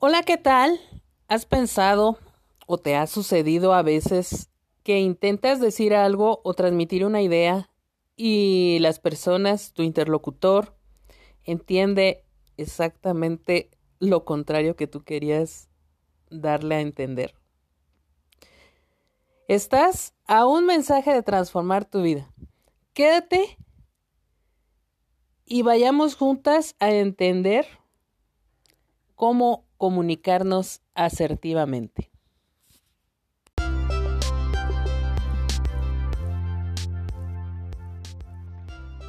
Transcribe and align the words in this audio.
Hola, 0.00 0.22
¿qué 0.22 0.36
tal? 0.36 0.78
¿Has 1.26 1.44
pensado 1.44 2.20
o 2.68 2.78
te 2.78 2.94
ha 2.94 3.08
sucedido 3.08 3.74
a 3.74 3.82
veces 3.82 4.48
que 4.84 5.00
intentas 5.00 5.60
decir 5.60 5.92
algo 5.92 6.40
o 6.44 6.54
transmitir 6.54 7.04
una 7.04 7.20
idea 7.20 7.68
y 8.14 8.78
las 8.78 9.00
personas, 9.00 9.72
tu 9.72 9.82
interlocutor, 9.82 10.76
entiende 11.42 12.24
exactamente 12.56 13.72
lo 13.98 14.24
contrario 14.24 14.76
que 14.76 14.86
tú 14.86 15.02
querías 15.02 15.68
darle 16.30 16.76
a 16.76 16.80
entender? 16.80 17.34
Estás 19.48 20.14
a 20.26 20.46
un 20.46 20.64
mensaje 20.64 21.12
de 21.12 21.24
transformar 21.24 21.84
tu 21.84 22.02
vida. 22.02 22.32
Quédate 22.92 23.58
y 25.44 25.62
vayamos 25.62 26.14
juntas 26.14 26.76
a 26.78 26.92
entender 26.92 27.66
cómo 29.16 29.67
comunicarnos 29.78 30.82
asertivamente. 30.94 32.10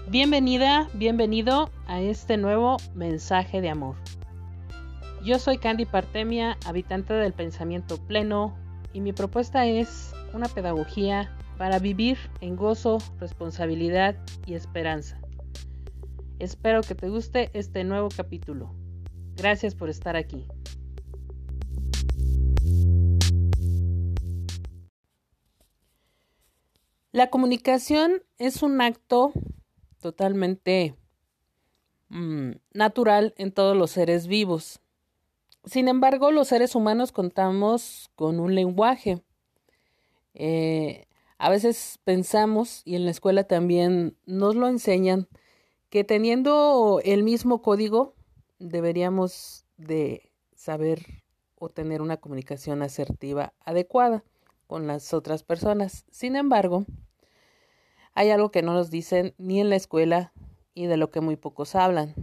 Bienvenida, 0.07 0.89
bienvenido 0.93 1.69
a 1.85 2.01
este 2.01 2.37
nuevo 2.37 2.77
mensaje 2.95 3.61
de 3.61 3.69
amor. 3.69 3.95
Yo 5.23 5.37
soy 5.37 5.57
Candy 5.57 5.85
Partemia, 5.85 6.57
habitante 6.65 7.13
del 7.13 7.33
pensamiento 7.33 7.97
pleno, 7.97 8.55
y 8.93 9.01
mi 9.01 9.13
propuesta 9.13 9.67
es 9.67 10.13
una 10.33 10.47
pedagogía 10.47 11.35
para 11.57 11.77
vivir 11.77 12.17
en 12.41 12.55
gozo, 12.55 12.99
responsabilidad 13.19 14.15
y 14.45 14.53
esperanza. 14.53 15.19
Espero 16.39 16.81
que 16.81 16.95
te 16.95 17.09
guste 17.09 17.51
este 17.53 17.83
nuevo 17.83 18.09
capítulo. 18.15 18.73
Gracias 19.35 19.75
por 19.75 19.89
estar 19.89 20.15
aquí. 20.15 20.47
La 27.19 27.29
comunicación 27.29 28.23
es 28.37 28.63
un 28.63 28.79
acto 28.79 29.33
totalmente 29.99 30.95
mm, 32.07 32.51
natural 32.73 33.33
en 33.35 33.51
todos 33.51 33.75
los 33.75 33.91
seres 33.91 34.27
vivos. 34.27 34.79
Sin 35.65 35.89
embargo, 35.89 36.31
los 36.31 36.47
seres 36.47 36.75
humanos 36.75 37.11
contamos 37.11 38.09
con 38.15 38.39
un 38.39 38.55
lenguaje. 38.55 39.21
Eh, 40.33 41.07
a 41.37 41.49
veces 41.49 41.99
pensamos, 42.05 42.83
y 42.85 42.95
en 42.95 43.03
la 43.03 43.11
escuela 43.11 43.43
también 43.43 44.15
nos 44.25 44.55
lo 44.55 44.69
enseñan, 44.69 45.27
que 45.89 46.05
teniendo 46.05 47.01
el 47.03 47.23
mismo 47.23 47.61
código 47.61 48.15
deberíamos 48.59 49.65
de 49.75 50.31
saber 50.55 51.05
o 51.55 51.67
tener 51.67 52.01
una 52.01 52.15
comunicación 52.15 52.81
asertiva 52.81 53.51
adecuada 53.65 54.23
con 54.67 54.87
las 54.87 55.13
otras 55.13 55.43
personas. 55.43 56.05
Sin 56.11 56.37
embargo, 56.37 56.85
hay 58.19 58.31
algo 58.31 58.51
que 58.51 58.63
no 58.63 58.73
nos 58.73 58.89
dicen 58.89 59.33
ni 59.37 59.61
en 59.61 59.69
la 59.69 59.77
escuela 59.77 60.33
y 60.73 60.87
de 60.87 60.97
lo 60.97 61.09
que 61.09 61.21
muy 61.21 61.37
pocos 61.37 61.73
hablan. 61.73 62.13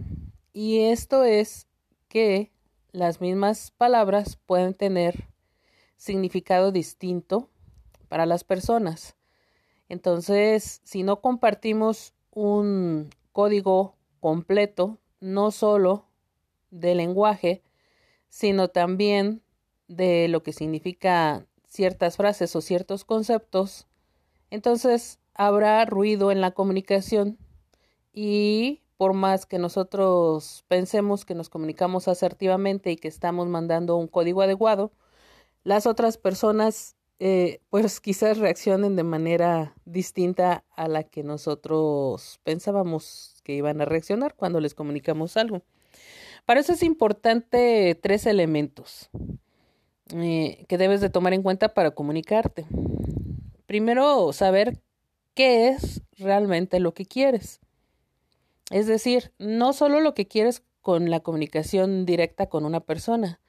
Y 0.53 0.81
esto 0.81 1.23
es 1.23 1.65
que 2.07 2.51
las 2.91 3.19
mismas 3.19 3.71
palabras 3.71 4.35
pueden 4.45 4.75
tener 4.75 5.27
significado 5.95 6.71
distinto 6.71 7.49
para 8.09 8.27
las 8.27 8.43
personas. 8.43 9.15
Entonces, 9.89 10.81
si 10.83 11.01
no 11.01 11.19
compartimos 11.19 12.13
un 12.29 13.09
código 13.31 13.95
completo, 14.19 14.99
no 15.19 15.49
solo 15.49 16.05
de 16.69 16.93
lenguaje, 16.93 17.63
sino 18.29 18.67
también 18.67 19.41
de 19.87 20.27
lo 20.27 20.43
que 20.43 20.53
significa 20.53 21.47
ciertas 21.67 22.17
frases 22.17 22.55
o 22.55 22.61
ciertos 22.61 23.03
conceptos, 23.03 23.87
entonces 24.51 25.19
habrá 25.37 25.85
ruido 25.85 26.31
en 26.31 26.41
la 26.41 26.51
comunicación 26.51 27.37
y 28.11 28.81
por 28.97 29.13
más 29.13 29.45
que 29.45 29.59
nosotros 29.59 30.65
pensemos 30.67 31.23
que 31.23 31.35
nos 31.35 31.49
comunicamos 31.49 32.07
asertivamente 32.07 32.91
y 32.91 32.97
que 32.97 33.07
estamos 33.07 33.47
mandando 33.47 33.95
un 33.95 34.07
código 34.07 34.41
adecuado, 34.41 34.91
las 35.63 35.85
otras 35.85 36.17
personas 36.17 36.95
eh, 37.19 37.61
pues 37.69 37.99
quizás 38.01 38.39
reaccionen 38.39 38.95
de 38.95 39.03
manera 39.03 39.75
distinta 39.85 40.63
a 40.75 40.87
la 40.87 41.03
que 41.03 41.23
nosotros 41.23 42.39
pensábamos 42.43 43.35
que 43.43 43.53
iban 43.53 43.79
a 43.81 43.85
reaccionar 43.85 44.35
cuando 44.35 44.59
les 44.59 44.73
comunicamos 44.73 45.37
algo. 45.37 45.61
Para 46.45 46.59
eso 46.59 46.73
es 46.73 46.81
importante 46.81 47.93
tres 48.01 48.25
elementos 48.25 49.09
eh, 50.15 50.65
que 50.67 50.77
debes 50.77 51.01
de 51.01 51.09
tomar 51.09 51.33
en 51.33 51.43
cuenta 51.43 51.73
para 51.73 51.91
comunicarte. 51.91 52.65
Primero, 53.65 54.31
saber 54.31 54.81
qué 55.37 55.67
es 55.67 56.01
realmente 56.17 56.79
lo 56.79 56.95
que 56.95 57.05
quieres. 57.05 57.59
Es 58.71 58.87
decir, 58.87 59.31
no 59.37 59.71
solo 59.71 59.99
lo 59.99 60.15
que 60.15 60.27
quieres 60.27 60.63
con 60.81 61.11
la 61.11 61.19
comunicación 61.19 62.07
directa 62.07 62.47
con 62.47 62.65
una 62.65 62.79
persona, 62.79 63.39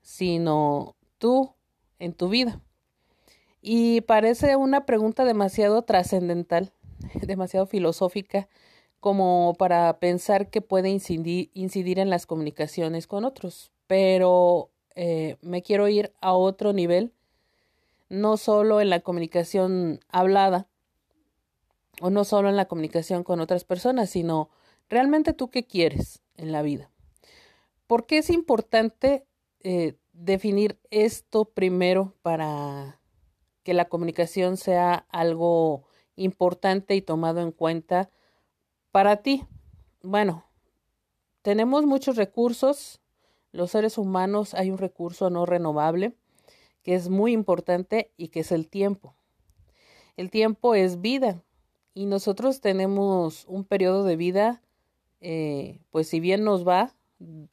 sino 0.00 0.96
tú 1.18 1.54
en 1.98 2.14
tu 2.14 2.30
vida. 2.30 2.62
Y 3.60 4.00
parece 4.00 4.56
una 4.56 4.86
pregunta 4.86 5.26
demasiado 5.26 5.82
trascendental, 5.82 6.72
demasiado 7.26 7.66
filosófica, 7.66 8.48
como 8.98 9.54
para 9.58 9.98
pensar 9.98 10.48
que 10.48 10.62
puede 10.62 10.88
incidir, 10.88 11.50
incidir 11.52 11.98
en 11.98 12.08
las 12.08 12.24
comunicaciones 12.24 13.06
con 13.06 13.26
otros. 13.26 13.70
Pero 13.86 14.70
eh, 14.94 15.36
me 15.42 15.60
quiero 15.60 15.88
ir 15.88 16.14
a 16.22 16.32
otro 16.32 16.72
nivel, 16.72 17.12
no 18.08 18.38
solo 18.38 18.80
en 18.80 18.88
la 18.88 19.00
comunicación 19.00 20.00
hablada 20.08 20.68
o 22.00 22.10
no 22.10 22.24
solo 22.24 22.48
en 22.48 22.56
la 22.56 22.66
comunicación 22.66 23.24
con 23.24 23.40
otras 23.40 23.64
personas, 23.64 24.10
sino 24.10 24.50
realmente 24.88 25.32
tú 25.32 25.50
qué 25.50 25.64
quieres 25.64 26.22
en 26.36 26.52
la 26.52 26.62
vida. 26.62 26.90
¿Por 27.86 28.06
qué 28.06 28.18
es 28.18 28.30
importante 28.30 29.26
eh, 29.60 29.96
definir 30.12 30.78
esto 30.90 31.46
primero 31.46 32.14
para 32.22 33.00
que 33.62 33.74
la 33.74 33.86
comunicación 33.86 34.56
sea 34.56 35.06
algo 35.10 35.84
importante 36.16 36.94
y 36.94 37.02
tomado 37.02 37.40
en 37.40 37.50
cuenta 37.50 38.10
para 38.92 39.16
ti, 39.16 39.44
bueno, 40.02 40.44
tenemos 41.42 41.84
muchos 41.84 42.16
recursos. 42.16 43.00
Los 43.50 43.72
seres 43.72 43.98
humanos 43.98 44.54
hay 44.54 44.70
un 44.70 44.78
recurso 44.78 45.30
no 45.30 45.46
renovable 45.46 46.14
que 46.82 46.94
es 46.94 47.08
muy 47.08 47.32
importante 47.32 48.12
y 48.16 48.28
que 48.28 48.40
es 48.40 48.52
el 48.52 48.68
tiempo. 48.68 49.16
El 50.16 50.30
tiempo 50.30 50.74
es 50.74 51.00
vida 51.00 51.42
y 51.94 52.06
nosotros 52.06 52.60
tenemos 52.60 53.44
un 53.48 53.64
periodo 53.64 54.04
de 54.04 54.16
vida, 54.16 54.62
eh, 55.20 55.80
pues 55.90 56.08
si 56.08 56.20
bien 56.20 56.44
nos 56.44 56.66
va, 56.66 56.94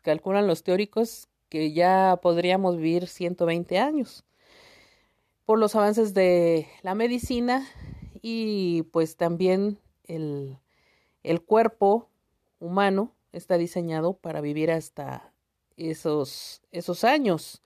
calculan 0.01 0.47
los 0.47 0.63
teóricos 0.63 1.27
que 1.49 1.73
ya 1.73 2.19
podríamos 2.21 2.77
vivir 2.77 3.07
120 3.07 3.79
años 3.79 4.25
por 5.45 5.59
los 5.59 5.75
avances 5.75 6.13
de 6.13 6.67
la 6.81 6.95
medicina 6.95 7.67
y 8.21 8.83
pues 8.91 9.15
también 9.17 9.79
el 10.05 10.57
el 11.23 11.41
cuerpo 11.41 12.09
humano 12.59 13.13
está 13.31 13.57
diseñado 13.57 14.13
para 14.13 14.41
vivir 14.41 14.71
hasta 14.71 15.33
esos, 15.77 16.61
esos 16.71 17.03
años. 17.03 17.61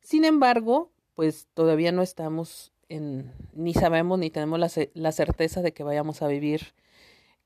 Sin 0.00 0.24
embargo, 0.24 0.90
pues 1.14 1.48
todavía 1.54 1.92
no 1.92 2.02
estamos 2.02 2.72
ni 2.88 3.74
sabemos 3.74 4.18
ni 4.18 4.30
tenemos 4.30 4.58
la, 4.58 4.70
la 4.94 5.12
certeza 5.12 5.62
de 5.62 5.72
que 5.72 5.84
vayamos 5.84 6.22
a 6.22 6.28
vivir 6.28 6.74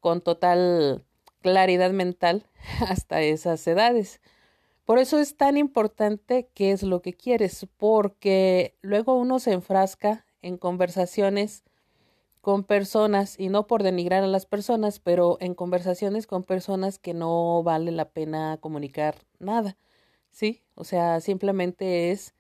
con 0.01 0.21
total 0.21 1.05
claridad 1.41 1.91
mental 1.93 2.47
hasta 2.89 3.21
esas 3.23 3.67
edades. 3.67 4.21
Por 4.85 4.99
eso 4.99 5.19
es 5.19 5.37
tan 5.37 5.57
importante 5.57 6.49
qué 6.55 6.73
es 6.73 6.83
lo 6.83 7.03
que 7.03 7.13
quieres, 7.13 7.67
porque 7.77 8.77
luego 8.83 9.15
uno 9.15 9.39
se 9.39 9.53
enfrasca 9.53 10.27
en 10.43 10.57
conversaciones 10.57 11.65
con 12.41 12.65
personas, 12.65 13.39
y 13.39 13.49
no 13.49 13.69
por 13.69 13.85
denigrar 13.85 14.25
a 14.25 14.27
las 14.27 14.47
personas, 14.47 14.99
pero 14.99 15.39
en 15.41 15.55
conversaciones 15.55 16.27
con 16.27 16.43
personas 16.43 16.99
que 16.99 17.15
no 17.15 17.63
vale 17.63 17.93
la 17.93 18.11
pena 18.11 18.59
comunicar 18.61 19.15
nada, 19.39 19.77
¿sí? 20.33 20.65
O 20.75 20.83
sea, 20.83 21.21
simplemente 21.21 22.11
es 22.11 22.35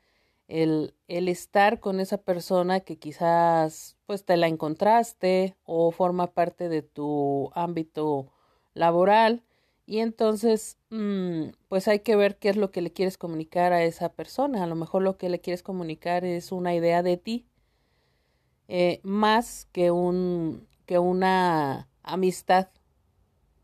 el, 0.52 0.94
el 1.08 1.28
estar 1.28 1.80
con 1.80 1.98
esa 1.98 2.18
persona 2.18 2.80
que 2.80 2.98
quizás 2.98 3.96
pues 4.04 4.24
te 4.26 4.36
la 4.36 4.48
encontraste 4.48 5.56
o 5.64 5.90
forma 5.92 6.32
parte 6.34 6.68
de 6.68 6.82
tu 6.82 7.50
ámbito 7.54 8.30
laboral 8.74 9.42
y 9.86 10.00
entonces 10.00 10.76
mm, 10.90 11.52
pues 11.68 11.88
hay 11.88 12.00
que 12.00 12.16
ver 12.16 12.36
qué 12.38 12.50
es 12.50 12.56
lo 12.56 12.70
que 12.70 12.82
le 12.82 12.92
quieres 12.92 13.16
comunicar 13.16 13.72
a 13.72 13.82
esa 13.82 14.10
persona. 14.10 14.62
A 14.62 14.66
lo 14.66 14.74
mejor 14.74 15.02
lo 15.02 15.16
que 15.16 15.30
le 15.30 15.40
quieres 15.40 15.62
comunicar 15.62 16.24
es 16.24 16.52
una 16.52 16.74
idea 16.74 17.02
de 17.02 17.16
ti 17.16 17.46
eh, 18.68 19.00
más 19.02 19.66
que, 19.72 19.90
un, 19.90 20.68
que 20.84 20.98
una 20.98 21.88
amistad, 22.02 22.68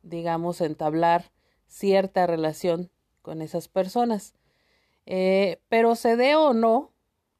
digamos, 0.02 0.62
entablar 0.62 1.32
cierta 1.66 2.26
relación 2.26 2.90
con 3.20 3.42
esas 3.42 3.68
personas. 3.68 4.34
Eh, 5.10 5.58
pero 5.70 5.94
se 5.94 6.16
dé 6.16 6.36
o 6.36 6.52
no 6.52 6.92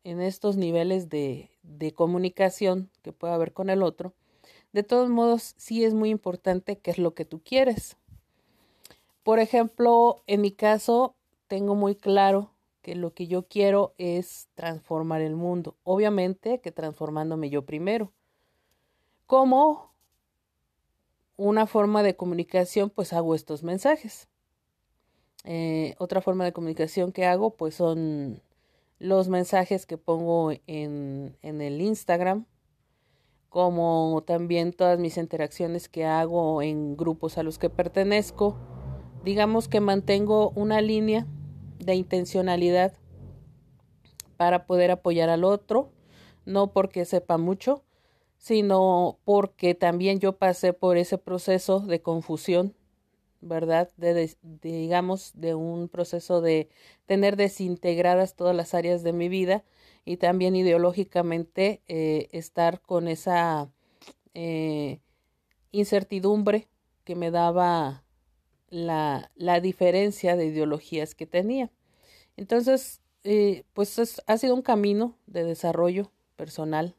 en 0.03 0.23
estos 0.23 0.56
niveles 0.56 1.11
de, 1.11 1.50
de 1.62 1.93
comunicación 1.93 2.91
que 3.03 3.12
pueda 3.12 3.35
haber 3.35 3.53
con 3.53 3.69
el 3.69 3.82
otro, 3.82 4.15
de 4.73 4.82
todos 4.82 5.11
modos 5.11 5.55
sí 5.59 5.85
es 5.85 5.93
muy 5.93 6.09
importante 6.09 6.79
qué 6.79 6.91
es 6.91 6.97
lo 6.97 7.15
que 7.15 7.26
tú 7.26 7.43
quieres. 7.44 7.99
Por 9.23 9.38
ejemplo, 9.38 10.23
en 10.26 10.41
mi 10.41 10.50
caso, 10.50 11.15
tengo 11.47 11.75
muy 11.75 11.94
claro 11.94 12.55
que 12.81 12.94
lo 12.94 13.12
que 13.12 13.26
yo 13.26 13.47
quiero 13.47 13.93
es 13.99 14.49
transformar 14.55 15.20
el 15.20 15.37
mundo. 15.37 15.76
Obviamente 15.85 16.62
que 16.62 16.73
transformándome 16.73 17.50
yo 17.50 17.67
primero. 17.67 18.15
Como 19.26 19.93
una 21.37 21.67
forma 21.67 22.03
de 22.03 22.17
comunicación, 22.17 22.88
pues 22.88 23.12
hago 23.12 23.35
estos 23.35 23.62
mensajes. 23.62 24.28
Eh, 25.44 25.94
otra 25.99 26.20
forma 26.20 26.44
de 26.44 26.52
comunicación 26.52 27.12
que 27.12 27.25
hago, 27.25 27.50
pues 27.50 27.75
son 27.75 28.43
los 28.99 29.29
mensajes 29.29 29.87
que 29.87 29.96
pongo 29.96 30.52
en, 30.67 31.37
en 31.43 31.61
el 31.61 31.81
Instagram, 31.81 32.46
como 33.49 34.23
también 34.26 34.73
todas 34.73 34.99
mis 34.99 35.17
interacciones 35.17 35.88
que 35.88 36.05
hago 36.05 36.62
en 36.62 36.96
grupos 36.96 37.38
a 37.38 37.43
los 37.43 37.58
que 37.58 37.70
pertenezco. 37.70 38.56
Digamos 39.25 39.69
que 39.69 39.81
mantengo 39.81 40.50
una 40.50 40.81
línea 40.81 41.26
de 41.79 41.94
intencionalidad 41.94 42.93
para 44.37 44.67
poder 44.67 44.91
apoyar 44.91 45.29
al 45.29 45.44
otro, 45.44 45.91
no 46.44 46.73
porque 46.73 47.05
sepa 47.05 47.38
mucho, 47.38 47.82
sino 48.38 49.19
porque 49.25 49.75
también 49.75 50.20
yo 50.20 50.37
pasé 50.37 50.73
por 50.73 50.96
ese 50.96 51.19
proceso 51.19 51.81
de 51.81 52.00
confusión, 52.00 52.75
¿verdad? 53.40 53.90
De, 53.96 54.37
digamos, 54.43 55.32
de 55.35 55.55
un 55.55 55.88
proceso 55.88 56.40
de 56.40 56.69
tener 57.06 57.37
desintegradas 57.37 58.35
todas 58.35 58.55
las 58.55 58.75
áreas 58.75 59.02
de 59.02 59.12
mi 59.12 59.29
vida 59.29 59.64
y 60.05 60.17
también 60.17 60.56
ideológicamente 60.56 61.82
eh, 61.87 62.29
estar 62.32 62.81
con 62.81 63.08
esa 63.08 63.70
eh, 64.35 65.00
incertidumbre 65.73 66.69
que 67.05 67.14
me 67.14 67.31
daba 67.31 68.05
la, 68.70 69.31
la, 69.35 69.61
diferencia 69.61 70.37
de 70.37 70.46
ideologías 70.46 71.14
que 71.14 71.26
tenía. 71.26 71.70
Entonces, 72.37 73.00
eh, 73.25 73.64
pues 73.73 74.23
ha 74.26 74.38
sido 74.38 74.55
un 74.55 74.62
camino 74.62 75.17
de 75.26 75.44
desarrollo 75.44 76.12
personal, 76.37 76.94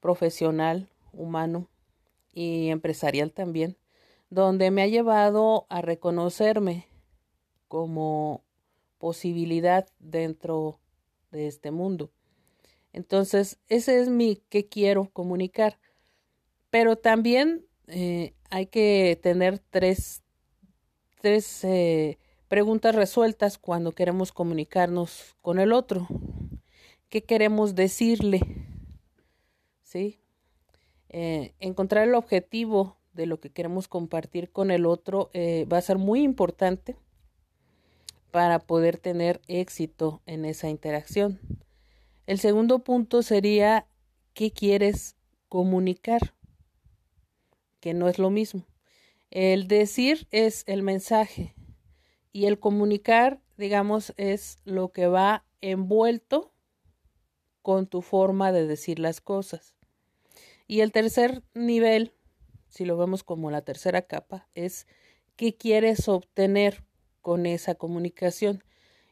profesional, 0.00 0.88
humano 1.12 1.68
y 2.32 2.68
empresarial 2.68 3.32
también, 3.32 3.76
donde 4.30 4.70
me 4.70 4.82
ha 4.82 4.86
llevado 4.86 5.66
a 5.68 5.80
reconocerme 5.80 6.88
como 7.68 8.44
posibilidad 8.98 9.88
dentro 9.98 10.80
de 11.30 11.46
este 11.46 11.70
mundo. 11.70 12.10
Entonces, 12.92 13.58
ese 13.68 14.00
es 14.00 14.08
mi 14.08 14.36
que 14.48 14.66
quiero 14.66 15.10
comunicar. 15.12 15.78
Pero 16.70 16.96
también 16.96 17.66
eh, 17.86 18.34
hay 18.50 18.66
que 18.66 19.18
tener 19.22 19.58
tres, 19.58 20.22
tres 21.20 21.64
eh, 21.64 22.18
preguntas 22.48 22.94
resueltas 22.94 23.58
cuando 23.58 23.92
queremos 23.92 24.32
comunicarnos 24.32 25.36
con 25.40 25.58
el 25.58 25.72
otro. 25.72 26.08
¿Qué 27.08 27.22
queremos 27.22 27.74
decirle? 27.74 28.40
¿Sí? 29.82 30.20
Eh, 31.08 31.54
encontrar 31.60 32.06
el 32.06 32.14
objetivo 32.14 32.97
de 33.18 33.26
lo 33.26 33.40
que 33.40 33.50
queremos 33.50 33.88
compartir 33.88 34.50
con 34.50 34.70
el 34.70 34.86
otro 34.86 35.30
va 35.34 35.76
a 35.76 35.82
ser 35.82 35.98
muy 35.98 36.22
importante 36.22 36.96
para 38.30 38.60
poder 38.60 38.96
tener 38.96 39.42
éxito 39.48 40.22
en 40.24 40.44
esa 40.44 40.70
interacción. 40.70 41.40
El 42.26 42.38
segundo 42.38 42.78
punto 42.84 43.22
sería 43.22 43.86
qué 44.34 44.50
quieres 44.52 45.16
comunicar, 45.48 46.34
que 47.80 47.92
no 47.92 48.08
es 48.08 48.18
lo 48.18 48.30
mismo. 48.30 48.64
El 49.30 49.66
decir 49.66 50.28
es 50.30 50.62
el 50.66 50.82
mensaje 50.82 51.54
y 52.32 52.46
el 52.46 52.58
comunicar, 52.58 53.40
digamos, 53.56 54.14
es 54.16 54.58
lo 54.64 54.92
que 54.92 55.06
va 55.06 55.44
envuelto 55.60 56.52
con 57.62 57.86
tu 57.86 58.00
forma 58.00 58.52
de 58.52 58.66
decir 58.66 58.98
las 58.98 59.20
cosas. 59.20 59.74
Y 60.66 60.80
el 60.82 60.92
tercer 60.92 61.42
nivel, 61.54 62.12
si 62.68 62.84
lo 62.84 62.96
vemos 62.96 63.24
como 63.24 63.50
la 63.50 63.62
tercera 63.62 64.02
capa, 64.02 64.48
es 64.54 64.86
qué 65.36 65.56
quieres 65.56 66.08
obtener 66.08 66.84
con 67.20 67.46
esa 67.46 67.74
comunicación. 67.74 68.64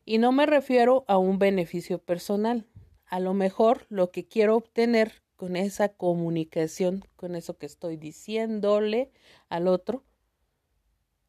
Y 0.05 0.19
no 0.19 0.33
me 0.33 0.47
refiero 0.47 1.05
a 1.09 1.19
un 1.19 1.39
beneficio 1.39 1.99
personal. 1.99 2.67
A 3.07 3.21
lo 3.21 3.35
mejor 3.35 3.87
lo 3.89 4.11
que 4.11 4.27
quiero 4.27 4.57
obtener 4.57 5.23
con 5.37 5.57
esa 5.57 5.91
comunicación, 5.91 7.05
con 7.17 7.37
eso 7.37 7.59
que 7.59 7.67
estoy 7.67 7.97
diciéndole 7.97 9.11
al 9.49 9.69
otro, 9.69 10.05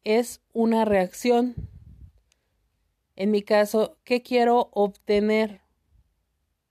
es 0.04 0.40
una 0.52 0.84
reacción. 0.84 1.54
En 3.16 3.30
mi 3.30 3.42
caso, 3.42 3.98
¿qué 4.04 4.22
quiero 4.22 4.70
obtener 4.72 5.60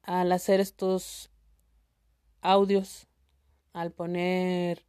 al 0.01 0.31
hacer 0.31 0.59
estos 0.59 1.29
audios? 2.41 3.07
Al 3.73 3.91
poner 3.91 4.86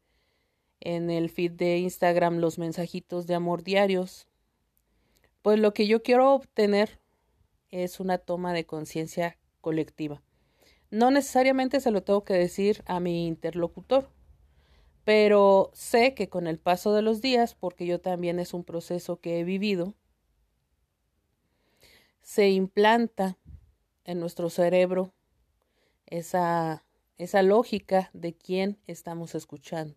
en 0.81 1.11
el 1.11 1.31
feed 1.31 1.53
de 1.53 1.79
Instagram 1.79 2.39
los 2.39 2.59
mensajitos 2.59 3.27
de 3.27 3.35
amor 3.35 3.63
diarios, 3.63 4.29
pues 5.43 5.59
lo 5.59 5.75
que 5.75 5.87
yo 5.87 6.03
quiero 6.03 6.35
obtener 6.35 7.01
es 7.71 8.01
una 8.01 8.19
toma 8.19 8.53
de 8.53 8.67
conciencia 8.67 9.39
colectiva. 9.61 10.23
No 10.91 11.11
necesariamente 11.11 11.81
se 11.81 11.91
lo 11.91 12.03
tengo 12.03 12.25
que 12.25 12.35
decir 12.35 12.83
a 12.87 13.01
mi 13.01 13.27
interlocutor, 13.27 14.09
pero 15.05 15.71
sé 15.75 16.15
que 16.15 16.29
con 16.29 16.47
el 16.47 16.59
paso 16.59 16.93
de 16.95 17.03
los 17.03 17.21
días, 17.21 17.55
porque 17.55 17.87
yo 17.87 18.01
también 18.01 18.39
es 18.39 18.55
un 18.55 18.65
proceso 18.65 19.21
que 19.21 19.41
he 19.41 19.45
vivido, 19.45 19.95
se 22.23 22.51
implanta 22.51 23.39
en 24.05 24.21
nuestro 24.21 24.51
cerebro 24.51 25.13
esa, 26.07 26.85
esa 27.17 27.43
lógica 27.43 28.11
de 28.13 28.35
quién 28.35 28.79
estamos 28.87 29.35
escuchando. 29.35 29.95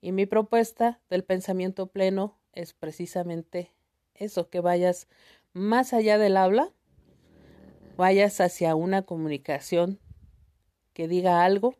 Y 0.00 0.12
mi 0.12 0.26
propuesta 0.26 1.00
del 1.10 1.24
pensamiento 1.24 1.88
pleno 1.88 2.38
es 2.52 2.72
precisamente 2.72 3.72
eso, 4.14 4.48
que 4.48 4.60
vayas 4.60 5.08
más 5.52 5.92
allá 5.92 6.18
del 6.18 6.36
habla, 6.36 6.72
vayas 7.96 8.40
hacia 8.40 8.74
una 8.74 9.02
comunicación 9.02 9.98
que 10.92 11.08
diga 11.08 11.44
algo, 11.44 11.74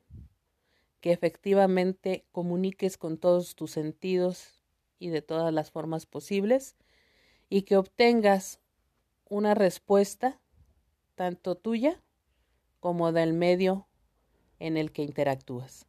que 1.00 1.12
efectivamente 1.12 2.26
comuniques 2.32 2.96
con 2.98 3.18
todos 3.18 3.54
tus 3.54 3.70
sentidos 3.72 4.60
y 4.98 5.08
de 5.10 5.22
todas 5.22 5.52
las 5.52 5.70
formas 5.70 6.06
posibles 6.06 6.76
y 7.48 7.62
que 7.62 7.76
obtengas 7.76 8.60
una 9.25 9.54
respuesta 9.54 10.40
tanto 11.14 11.56
tuya 11.56 12.02
como 12.80 13.12
del 13.12 13.32
medio 13.32 13.88
en 14.58 14.76
el 14.76 14.92
que 14.92 15.02
interactúas. 15.02 15.88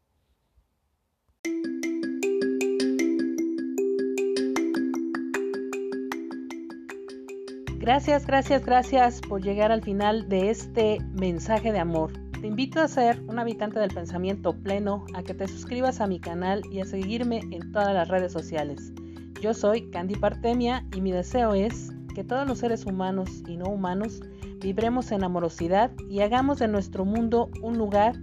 Gracias, 7.90 8.28
gracias, 8.28 8.64
gracias 8.64 9.20
por 9.20 9.42
llegar 9.42 9.72
al 9.72 9.82
final 9.82 10.30
de 10.30 10.52
este 10.52 11.00
mensaje 11.20 11.72
de 11.72 11.80
amor. 11.80 12.14
Te 12.40 12.46
invito 12.46 12.80
a 12.80 12.88
ser 12.88 13.20
un 13.28 13.40
habitante 13.40 13.80
del 13.80 13.92
pensamiento 13.92 14.54
pleno, 14.54 15.06
a 15.16 15.24
que 15.24 15.34
te 15.34 15.48
suscribas 15.48 16.00
a 16.00 16.06
mi 16.06 16.20
canal 16.20 16.62
y 16.72 16.82
a 16.82 16.86
seguirme 16.86 17.40
en 17.50 17.72
todas 17.72 17.92
las 17.96 18.08
redes 18.08 18.32
sociales. 18.32 18.94
Yo 19.42 19.56
soy 19.56 19.90
Candy 19.90 20.16
Partemia 20.18 20.86
y 20.96 21.02
mi 21.02 21.12
deseo 21.12 21.56
es 21.56 21.90
que 22.14 22.24
todos 22.24 22.48
los 22.48 22.60
seres 22.60 22.86
humanos 22.86 23.42
y 23.48 23.58
no 23.58 23.66
humanos 23.66 24.22
vibremos 24.60 25.12
en 25.12 25.24
amorosidad 25.24 25.90
y 26.12 26.20
hagamos 26.20 26.60
de 26.60 26.68
nuestro 26.68 27.06
mundo 27.06 27.50
un 27.64 27.80
lugar 27.80 28.14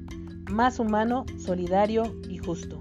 más 0.48 0.78
humano, 0.78 1.26
solidario 1.38 2.04
y 2.28 2.38
justo. 2.38 2.78